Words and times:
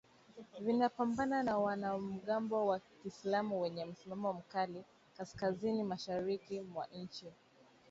vinapambana 0.59 1.43
na 1.43 1.57
wanamgambo 1.57 2.65
wa 2.67 2.79
kiislamu 2.79 3.61
wenye 3.61 3.85
msimamo 3.85 4.33
mkali 4.33 4.83
kaskazinimashariki 5.17 6.59
mwa 6.61 6.87
nchi 6.95 7.27